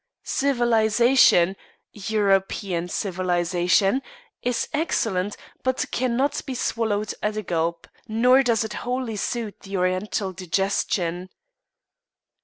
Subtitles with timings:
[0.23, 1.55] Civilisation
[1.91, 4.01] European civilisation
[4.41, 9.77] is excellent, but cannot be swallowed at a gulp, nor does it wholly suit the
[9.77, 11.29] oriental digestion.